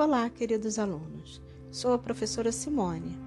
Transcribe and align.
Olá, 0.00 0.30
queridos 0.30 0.78
alunos. 0.78 1.42
Sou 1.70 1.92
a 1.92 1.98
professora 1.98 2.50
Simone. 2.50 3.18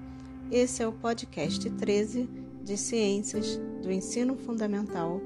Esse 0.51 0.81
é 0.81 0.87
o 0.87 0.91
podcast 0.91 1.69
13 1.69 2.27
de 2.63 2.77
Ciências 2.77 3.61
do 3.83 3.91
Ensino 3.91 4.35
Fundamental 4.35 5.21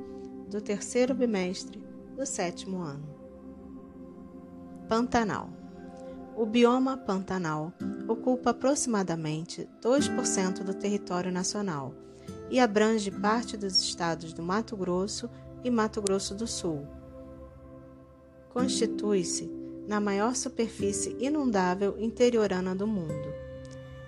do 0.50 0.60
terceiro 0.60 1.16
bimestre 1.16 1.82
do 2.18 2.26
sétimo 2.26 2.82
ano. 2.82 3.08
Pantanal. 4.90 5.50
O 6.36 6.46
bioma 6.46 6.98
Pantanal 6.98 7.72
ocupa 8.10 8.50
aproximadamente 8.50 9.70
2% 9.82 10.66
do 10.66 10.74
território 10.74 11.32
nacional 11.32 11.96
e 12.52 12.60
abrange 12.60 13.10
parte 13.10 13.56
dos 13.56 13.80
estados 13.80 14.34
do 14.34 14.44
Mato 14.44 14.76
Grosso 14.76 15.30
e 15.64 15.70
Mato 15.70 16.02
Grosso 16.02 16.36
do 16.36 16.46
Sul. 16.46 16.86
Constitui-se 18.50 19.66
na 19.88 20.02
maior 20.02 20.36
superfície 20.36 21.16
inundável 21.20 21.96
interiorana 21.98 22.76
do 22.76 22.86
mundo. 22.86 23.34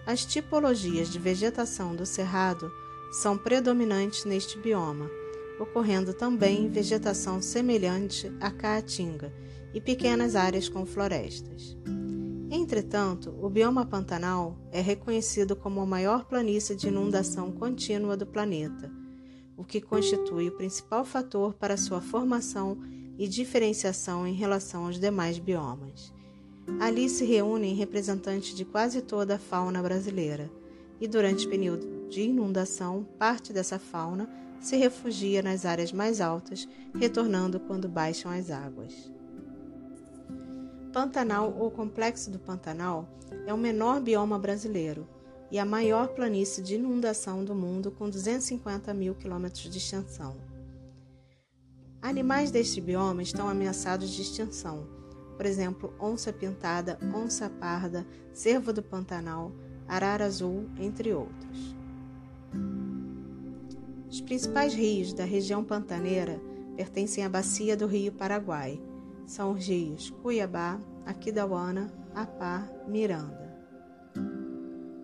As 0.05 0.25
tipologias 0.25 1.09
de 1.09 1.17
vegetação 1.17 1.95
do 1.95 2.05
cerrado 2.05 2.71
são 3.11 3.37
predominantes 3.37 4.25
neste 4.25 4.59
bioma, 4.59 5.09
ocorrendo 5.59 6.13
também 6.13 6.69
vegetação 6.69 7.41
semelhante 7.41 8.31
à 8.39 8.51
caatinga 8.51 9.33
e 9.73 9.79
pequenas 9.79 10.35
áreas 10.35 10.67
com 10.67 10.85
florestas. 10.85 11.77
Entretanto, 12.51 13.35
o 13.41 13.49
bioma 13.49 13.85
pantanal 13.85 14.57
é 14.71 14.81
reconhecido 14.81 15.55
como 15.55 15.79
a 15.81 15.85
maior 15.85 16.25
planície 16.25 16.75
de 16.75 16.87
inundação 16.87 17.51
contínua 17.51 18.17
do 18.17 18.25
planeta, 18.25 18.91
o 19.55 19.63
que 19.63 19.79
constitui 19.79 20.47
o 20.47 20.57
principal 20.57 21.05
fator 21.05 21.53
para 21.53 21.77
sua 21.77 22.01
formação 22.01 22.77
e 23.19 23.27
diferenciação 23.27 24.25
em 24.25 24.33
relação 24.33 24.85
aos 24.85 24.97
demais 24.97 25.37
biomas. 25.37 26.13
Ali 26.79 27.09
se 27.09 27.25
reúnem 27.25 27.75
representantes 27.75 28.55
de 28.55 28.63
quase 28.63 29.01
toda 29.01 29.35
a 29.35 29.39
fauna 29.39 29.83
brasileira, 29.83 30.49
e 31.01 31.07
durante 31.07 31.45
o 31.45 31.49
período 31.49 32.07
de 32.09 32.21
inundação, 32.21 33.05
parte 33.17 33.51
dessa 33.51 33.77
fauna 33.77 34.29
se 34.61 34.77
refugia 34.77 35.41
nas 35.41 35.65
áreas 35.65 35.91
mais 35.91 36.21
altas, 36.21 36.67
retornando 36.97 37.59
quando 37.59 37.89
baixam 37.89 38.31
as 38.31 38.49
águas. 38.49 39.11
Pantanal 40.93 41.55
ou 41.59 41.69
Complexo 41.69 42.31
do 42.31 42.39
Pantanal 42.39 43.07
é 43.45 43.53
o 43.53 43.57
menor 43.57 44.01
bioma 44.01 44.39
brasileiro 44.39 45.07
e 45.51 45.59
a 45.59 45.65
maior 45.65 46.09
planície 46.09 46.63
de 46.63 46.75
inundação 46.75 47.43
do 47.43 47.53
mundo, 47.53 47.91
com 47.91 48.09
250 48.09 48.93
mil 48.93 49.13
quilômetros 49.15 49.69
de 49.69 49.77
extensão. 49.77 50.35
Animais 52.01 52.49
deste 52.49 52.79
bioma 52.79 53.21
estão 53.21 53.49
ameaçados 53.49 54.09
de 54.09 54.21
extinção, 54.21 54.87
por 55.35 55.45
exemplo, 55.45 55.93
onça 55.99 56.31
pintada, 56.31 56.97
onça 57.13 57.49
parda, 57.49 58.05
cervo 58.33 58.71
do 58.71 58.81
Pantanal, 58.81 59.51
arara 59.87 60.25
azul, 60.25 60.69
entre 60.77 61.13
outros. 61.13 61.75
Os 64.09 64.21
principais 64.21 64.73
rios 64.73 65.13
da 65.13 65.23
região 65.23 65.63
pantaneira 65.63 66.41
pertencem 66.75 67.25
à 67.25 67.29
bacia 67.29 67.75
do 67.75 67.85
Rio 67.85 68.11
Paraguai. 68.11 68.81
São 69.25 69.51
os 69.51 69.67
rios 69.67 70.09
Cuiabá, 70.21 70.79
Aquidauana, 71.05 71.91
Apá, 72.15 72.67
Miranda. 72.87 73.57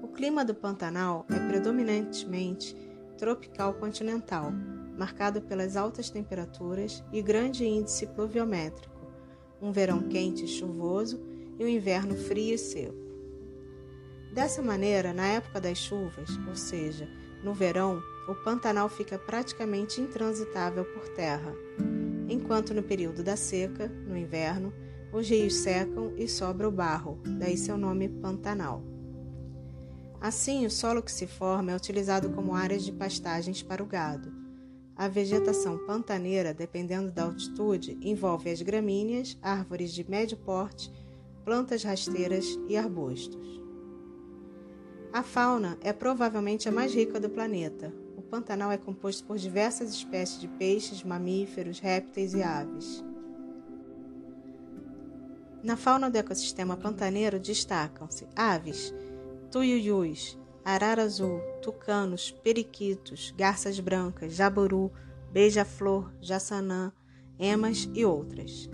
O 0.01 0.07
clima 0.07 0.43
do 0.43 0.55
Pantanal 0.55 1.25
é 1.29 1.39
predominantemente 1.47 2.75
tropical 3.17 3.73
continental, 3.75 4.51
marcado 4.97 5.41
pelas 5.41 5.75
altas 5.75 6.09
temperaturas 6.09 7.03
e 7.11 7.21
grande 7.21 7.65
índice 7.65 8.07
pluviométrico, 8.07 8.95
um 9.61 9.71
verão 9.71 10.03
quente 10.03 10.45
e 10.45 10.47
chuvoso 10.47 11.21
e 11.59 11.63
um 11.63 11.67
inverno 11.67 12.15
frio 12.15 12.55
e 12.55 12.57
seco. 12.57 13.05
Dessa 14.33 14.61
maneira, 14.61 15.13
na 15.13 15.27
época 15.27 15.61
das 15.61 15.77
chuvas, 15.77 16.29
ou 16.47 16.55
seja, 16.55 17.07
no 17.43 17.53
verão, 17.53 18.01
o 18.27 18.35
Pantanal 18.35 18.89
fica 18.89 19.17
praticamente 19.17 20.01
intransitável 20.01 20.83
por 20.83 21.07
terra, 21.09 21.53
enquanto 22.27 22.73
no 22.73 22.83
período 22.83 23.23
da 23.23 23.35
seca, 23.35 23.87
no 23.87 24.17
inverno, 24.17 24.73
os 25.13 25.29
rios 25.29 25.55
secam 25.55 26.13
e 26.17 26.27
sobra 26.27 26.67
o 26.67 26.71
barro, 26.71 27.19
daí 27.37 27.55
seu 27.57 27.77
nome 27.77 28.09
Pantanal. 28.09 28.83
Assim, 30.19 30.65
o 30.65 30.71
solo 30.71 31.03
que 31.03 31.11
se 31.11 31.27
forma 31.27 31.71
é 31.71 31.75
utilizado 31.75 32.31
como 32.31 32.55
áreas 32.55 32.83
de 32.83 32.91
pastagens 32.91 33.61
para 33.61 33.83
o 33.83 33.85
gado 33.85 34.44
a 34.95 35.07
vegetação 35.07 35.77
pantaneira, 35.85 36.53
dependendo 36.53 37.11
da 37.11 37.23
altitude, 37.23 37.97
envolve 38.01 38.49
as 38.49 38.61
gramíneas, 38.61 39.37
árvores 39.41 39.93
de 39.93 40.09
médio 40.09 40.37
porte, 40.37 40.91
plantas 41.43 41.83
rasteiras 41.83 42.57
e 42.69 42.77
arbustos. 42.77 43.61
A 45.11 45.21
fauna 45.21 45.77
é 45.81 45.91
provavelmente 45.91 46.67
a 46.67 46.71
mais 46.71 46.93
rica 46.93 47.19
do 47.19 47.29
planeta. 47.29 47.93
O 48.17 48.21
Pantanal 48.21 48.71
é 48.71 48.77
composto 48.77 49.23
por 49.25 49.37
diversas 49.37 49.89
espécies 49.89 50.39
de 50.39 50.47
peixes, 50.47 51.03
mamíferos, 51.03 51.79
répteis 51.79 52.33
e 52.33 52.41
aves. 52.41 53.03
Na 55.61 55.75
fauna 55.75 56.09
do 56.09 56.17
ecossistema 56.17 56.77
pantaneiro 56.77 57.39
destacam-se 57.39 58.27
aves, 58.35 58.93
tuiuius, 59.51 60.37
arara 60.65 61.03
azul, 61.03 61.39
tucanos, 61.61 62.31
periquitos, 62.31 63.31
garças 63.37 63.79
brancas, 63.79 64.33
jaburu, 64.33 64.91
beija-flor, 65.31 66.11
jaçanã, 66.19 66.91
emas 67.37 67.87
e 67.93 68.03
outras. 68.03 68.67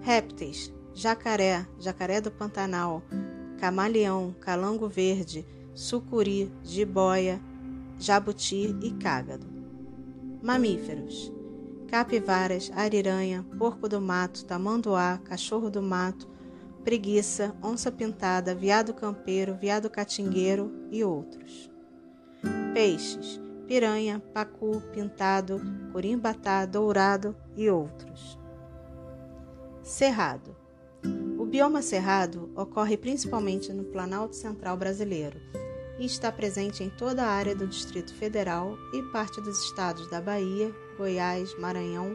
Répteis: 0.00 0.72
jacaré, 0.94 1.66
jacaré 1.78 2.22
do 2.22 2.30
Pantanal, 2.30 3.02
camaleão, 3.58 4.34
calango 4.40 4.88
verde, 4.88 5.46
sucuri, 5.74 6.50
jiboia, 6.64 7.38
jabuti 7.98 8.74
e 8.80 8.92
cágado. 8.92 9.46
Mamíferos: 10.42 11.30
capivaras, 11.86 12.70
ariranha, 12.74 13.44
porco 13.58 13.86
do 13.88 14.00
mato, 14.00 14.42
tamanduá, 14.46 15.18
cachorro 15.22 15.68
do 15.68 15.82
mato, 15.82 16.26
preguiça, 16.86 17.52
onça 17.60 17.90
pintada, 17.90 18.54
viado 18.54 18.94
campeiro, 18.94 19.56
viado 19.56 19.90
catingueiro 19.90 20.72
e 20.88 21.02
outros. 21.02 21.68
Peixes: 22.72 23.40
piranha, 23.66 24.22
pacu, 24.32 24.80
pintado, 24.92 25.60
corimbatá, 25.90 26.64
dourado 26.64 27.34
e 27.56 27.68
outros. 27.68 28.38
Cerrado: 29.82 30.54
O 31.36 31.44
bioma 31.44 31.82
cerrado 31.82 32.52
ocorre 32.54 32.96
principalmente 32.96 33.72
no 33.72 33.82
Planalto 33.82 34.36
Central 34.36 34.76
brasileiro 34.76 35.40
e 35.98 36.06
está 36.06 36.30
presente 36.30 36.84
em 36.84 36.88
toda 36.88 37.24
a 37.24 37.30
área 37.30 37.56
do 37.56 37.66
Distrito 37.66 38.14
Federal 38.14 38.78
e 38.94 39.02
parte 39.10 39.40
dos 39.40 39.60
estados 39.64 40.08
da 40.08 40.20
Bahia, 40.20 40.72
Goiás, 40.96 41.52
Maranhão, 41.58 42.14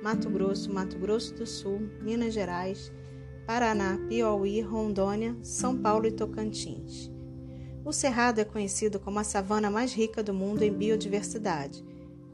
Mato 0.00 0.30
Grosso, 0.30 0.72
Mato 0.72 0.96
Grosso 0.96 1.34
do 1.34 1.44
Sul, 1.44 1.90
Minas 2.00 2.32
Gerais, 2.32 2.92
Paraná, 3.46 3.96
Piauí, 4.08 4.60
Rondônia, 4.60 5.36
São 5.40 5.78
Paulo 5.78 6.04
e 6.04 6.10
Tocantins. 6.10 7.08
O 7.84 7.92
Cerrado 7.92 8.40
é 8.40 8.44
conhecido 8.44 8.98
como 8.98 9.20
a 9.20 9.24
savana 9.24 9.70
mais 9.70 9.92
rica 9.92 10.20
do 10.20 10.34
mundo 10.34 10.62
em 10.62 10.72
biodiversidade, 10.72 11.84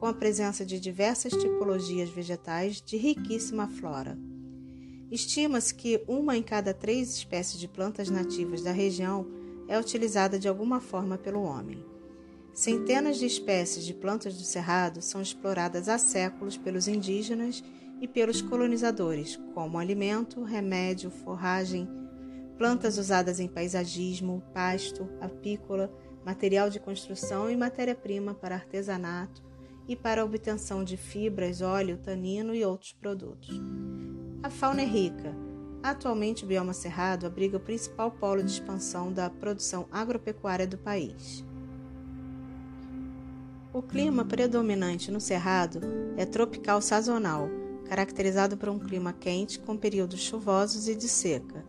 com 0.00 0.06
a 0.06 0.14
presença 0.14 0.64
de 0.64 0.80
diversas 0.80 1.34
tipologias 1.34 2.08
vegetais 2.08 2.80
de 2.80 2.96
riquíssima 2.96 3.68
flora. 3.68 4.18
Estima-se 5.10 5.74
que 5.74 6.02
uma 6.08 6.34
em 6.34 6.42
cada 6.42 6.72
três 6.72 7.10
espécies 7.10 7.60
de 7.60 7.68
plantas 7.68 8.08
nativas 8.08 8.62
da 8.62 8.72
região 8.72 9.26
é 9.68 9.78
utilizada 9.78 10.38
de 10.38 10.48
alguma 10.48 10.80
forma 10.80 11.18
pelo 11.18 11.42
homem. 11.42 11.84
Centenas 12.54 13.18
de 13.18 13.26
espécies 13.26 13.84
de 13.84 13.92
plantas 13.92 14.34
do 14.34 14.44
Cerrado 14.44 15.02
são 15.02 15.20
exploradas 15.20 15.90
há 15.90 15.98
séculos 15.98 16.56
pelos 16.56 16.88
indígenas 16.88 17.62
e 18.02 18.08
pelos 18.08 18.42
colonizadores, 18.42 19.40
como 19.54 19.78
alimento, 19.78 20.42
remédio, 20.42 21.08
forragem, 21.08 21.88
plantas 22.58 22.98
usadas 22.98 23.38
em 23.38 23.46
paisagismo, 23.46 24.42
pasto, 24.52 25.08
apícola, 25.20 25.88
material 26.26 26.68
de 26.68 26.80
construção 26.80 27.48
e 27.48 27.56
matéria-prima 27.56 28.34
para 28.34 28.56
artesanato 28.56 29.40
e 29.86 29.94
para 29.94 30.20
a 30.20 30.24
obtenção 30.24 30.82
de 30.82 30.96
fibras, 30.96 31.62
óleo, 31.62 31.96
tanino 31.96 32.52
e 32.52 32.64
outros 32.64 32.92
produtos. 32.92 33.60
A 34.42 34.50
fauna 34.50 34.82
é 34.82 34.86
rica. 34.86 35.32
Atualmente, 35.80 36.44
o 36.44 36.46
bioma 36.48 36.72
cerrado 36.72 37.24
abriga 37.24 37.56
o 37.56 37.60
principal 37.60 38.10
polo 38.10 38.42
de 38.42 38.50
expansão 38.50 39.12
da 39.12 39.30
produção 39.30 39.86
agropecuária 39.92 40.66
do 40.66 40.76
país. 40.76 41.44
O 43.72 43.80
clima 43.80 44.24
predominante 44.24 45.10
no 45.10 45.20
cerrado 45.20 45.80
é 46.16 46.26
tropical 46.26 46.80
sazonal 46.80 47.61
caracterizado 47.92 48.56
por 48.56 48.70
um 48.70 48.78
clima 48.78 49.12
quente 49.12 49.58
com 49.58 49.76
períodos 49.76 50.20
chuvosos 50.20 50.88
e 50.88 50.94
de 50.94 51.06
seca. 51.06 51.62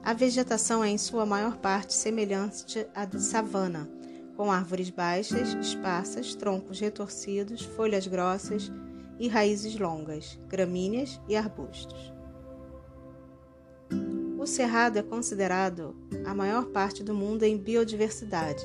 A 0.00 0.12
vegetação 0.12 0.84
é 0.84 0.88
em 0.88 0.96
sua 0.96 1.26
maior 1.26 1.56
parte 1.56 1.92
semelhante 1.92 2.86
à 2.94 3.04
de 3.04 3.20
savana, 3.20 3.90
com 4.36 4.52
árvores 4.52 4.90
baixas, 4.90 5.52
esparsas, 5.54 6.36
troncos 6.36 6.78
retorcidos, 6.78 7.62
folhas 7.62 8.06
grossas 8.06 8.70
e 9.18 9.26
raízes 9.26 9.76
longas, 9.76 10.38
gramíneas 10.46 11.20
e 11.28 11.34
arbustos. 11.34 12.12
O 14.38 14.46
cerrado 14.46 15.00
é 15.00 15.02
considerado 15.02 15.96
a 16.24 16.32
maior 16.32 16.66
parte 16.66 17.02
do 17.02 17.12
mundo 17.12 17.42
em 17.42 17.58
biodiversidade. 17.58 18.64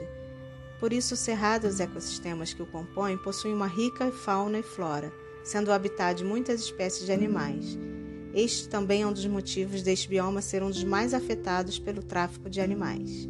Por 0.80 0.94
isso, 0.94 1.16
o 1.16 1.18
cerrado 1.18 1.66
e 1.66 1.68
os 1.68 1.80
ecossistemas 1.80 2.54
que 2.54 2.62
o 2.62 2.68
compõem 2.68 3.18
possuem 3.18 3.56
uma 3.56 3.66
rica 3.66 4.12
fauna 4.12 4.60
e 4.60 4.64
flora, 4.64 5.12
sendo 5.46 5.70
o 5.70 5.72
habitat 5.72 6.18
de 6.18 6.26
muitas 6.26 6.60
espécies 6.60 7.06
de 7.06 7.14
animais. 7.14 7.78
Este 8.34 8.68
também 8.68 9.04
é 9.04 9.08
um 9.08 9.14
dos 9.14 9.26
motivos 9.28 9.82
deste 9.82 10.10
bioma 10.10 10.42
ser 10.42 10.62
um 10.62 10.70
dos 10.70 10.84
mais 10.84 11.14
afetados 11.14 11.80
pelo 11.80 12.04
tráfico 12.04 12.50
de 12.50 12.60
animais. 12.60 13.30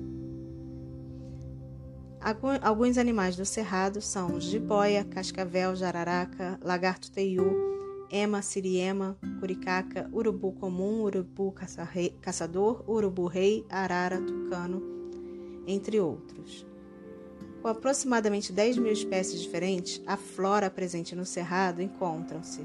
Alguns 2.64 2.98
animais 2.98 3.36
do 3.36 3.46
cerrado 3.46 4.02
são 4.02 4.42
jiboia, 4.42 5.04
cascavel, 5.04 5.76
jararaca, 5.76 6.60
lagarto 6.64 7.12
teiu, 7.12 7.46
ema, 8.10 8.42
siriema, 8.42 9.16
curicaca, 9.40 10.10
urubu 10.12 10.54
comum, 10.54 11.04
urubu 11.04 11.54
caçador, 12.20 12.84
urubu-rei, 12.90 13.64
arara, 13.70 14.20
tucano, 14.20 14.82
entre 15.68 16.00
outros. 16.00 16.66
Com 17.66 17.70
aproximadamente 17.70 18.54
10 18.54 18.78
mil 18.78 18.92
espécies 18.92 19.42
diferentes, 19.42 20.00
a 20.06 20.16
flora 20.16 20.70
presente 20.70 21.16
no 21.16 21.26
cerrado 21.26 21.82
encontram-se 21.82 22.62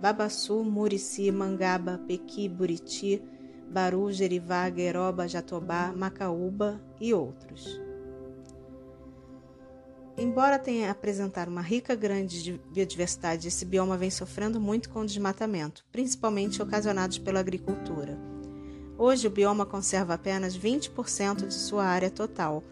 babaçu, 0.00 0.62
murici, 0.62 1.28
mangaba, 1.32 2.00
pequi, 2.06 2.48
buriti, 2.48 3.20
baru, 3.68 4.12
jerivá, 4.12 4.70
gueroba, 4.70 5.26
jatobá, 5.26 5.92
macaúba 5.96 6.80
e 7.00 7.12
outros. 7.12 7.80
Embora 10.16 10.56
tenha 10.56 10.88
apresentar 10.88 11.48
uma 11.48 11.60
rica 11.60 11.96
grande 11.96 12.60
biodiversidade, 12.72 13.48
esse 13.48 13.64
bioma 13.64 13.96
vem 13.96 14.08
sofrendo 14.08 14.60
muito 14.60 14.88
com 14.88 15.00
o 15.00 15.06
desmatamento, 15.06 15.84
principalmente 15.90 16.62
ocasionados 16.62 17.18
pela 17.18 17.40
agricultura. 17.40 18.16
Hoje, 18.96 19.26
o 19.26 19.30
bioma 19.32 19.66
conserva 19.66 20.14
apenas 20.14 20.56
20% 20.56 21.48
de 21.48 21.54
sua 21.54 21.86
área 21.86 22.08
total, 22.08 22.62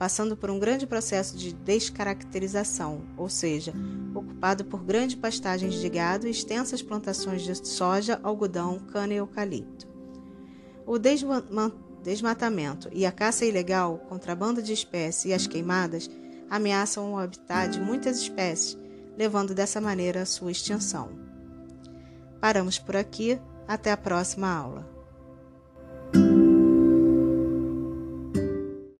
passando 0.00 0.34
por 0.34 0.48
um 0.48 0.58
grande 0.58 0.86
processo 0.86 1.36
de 1.36 1.52
descaracterização, 1.52 3.02
ou 3.18 3.28
seja, 3.28 3.74
ocupado 4.14 4.64
por 4.64 4.82
grandes 4.82 5.14
pastagens 5.14 5.74
de 5.74 5.86
gado 5.90 6.26
e 6.26 6.30
extensas 6.30 6.80
plantações 6.80 7.42
de 7.42 7.68
soja, 7.68 8.18
algodão, 8.22 8.78
cana 8.78 9.12
e 9.12 9.18
eucalipto. 9.18 9.86
O 10.86 10.96
desmatamento 12.02 12.88
e 12.92 13.04
a 13.04 13.12
caça 13.12 13.44
ilegal, 13.44 13.98
contrabando 14.08 14.62
de 14.62 14.72
espécies 14.72 15.26
e 15.26 15.34
as 15.34 15.46
queimadas 15.46 16.08
ameaçam 16.48 17.12
o 17.12 17.18
habitat 17.18 17.70
de 17.70 17.78
muitas 17.78 18.22
espécies, 18.22 18.78
levando 19.18 19.54
dessa 19.54 19.82
maneira 19.82 20.22
à 20.22 20.26
sua 20.26 20.50
extinção. 20.50 21.10
Paramos 22.40 22.78
por 22.78 22.96
aqui, 22.96 23.38
até 23.68 23.92
a 23.92 23.98
próxima 23.98 24.50
aula. 24.50 24.99